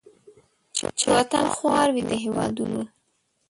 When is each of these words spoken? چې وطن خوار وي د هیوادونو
چې 0.99 1.05
وطن 1.15 1.45
خوار 1.55 1.87
وي 1.93 2.03
د 2.09 2.11
هیوادونو 2.23 2.81